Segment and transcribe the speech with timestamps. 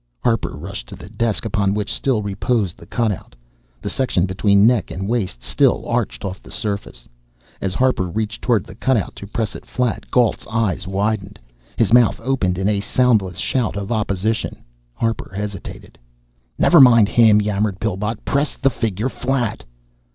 [0.23, 3.35] Harper rushed to the desk upon which still reposed the cutout,
[3.83, 7.07] the section between neck and waist still arched off the surface.
[7.61, 11.37] As Harper reached toward the cutout to press it flat, Gault's eyes widened,
[11.77, 14.63] his mouth opened in a soundless shout of opposition.
[14.95, 15.99] Harper hesitated.
[16.57, 18.25] "Never mind him," yammered Pillbot.
[18.25, 19.63] "Press the figure flat!"